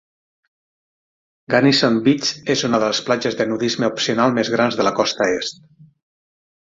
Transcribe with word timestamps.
Gunnison 1.53 1.99
Beach 2.07 2.31
és 2.53 2.63
una 2.69 2.79
de 2.83 2.89
les 2.93 3.01
platges 3.09 3.37
de 3.41 3.47
nudisme 3.51 3.89
opcional 3.91 4.33
més 4.39 4.49
grans 4.55 4.79
de 4.81 4.87
la 4.89 4.95
costa 5.01 5.29
est. 5.39 5.61